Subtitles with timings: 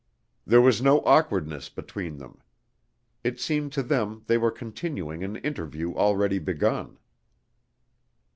[0.47, 2.41] There was no awkwardness between them.
[3.23, 6.97] It seemed to them they were continuing an interview already begun.